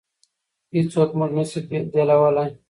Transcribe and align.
هېڅوک 0.73 1.09
موږ 1.17 1.31
نشي 1.37 1.59
بېلولی. 1.91 2.47